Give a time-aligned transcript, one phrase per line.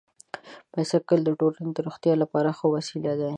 [0.71, 3.29] بایسکل د ټولنې د روغتیا لپاره ښه وسیله ده.